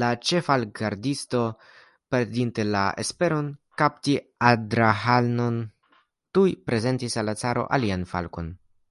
[0.00, 1.40] La ĉeffalkgardisto,
[2.14, 3.48] perdinte la esperon
[3.84, 4.18] kapti
[4.50, 5.58] Adrahanon,
[6.38, 8.54] tuj prezentis al la caro alian falkon.